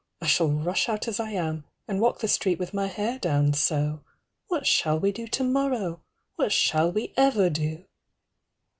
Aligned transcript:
I 0.19 0.25
shall 0.25 0.47
rush 0.49 0.89
out 0.89 1.07
as 1.07 1.19
I 1.19 1.29
am, 1.29 1.63
and 1.87 2.01
walk 2.01 2.17
the 2.21 2.27
street 2.27 2.57
"With 2.57 2.73
my 2.73 2.87
hair 2.87 3.19
down, 3.19 3.53
so. 3.53 4.03
What 4.47 4.65
shall 4.65 4.99
we 4.99 5.11
do 5.11 5.27
tomorrow? 5.27 6.01
"What 6.37 6.51
shall 6.51 6.91
we 6.91 7.13
ever 7.17 7.51
do?" 7.51 7.85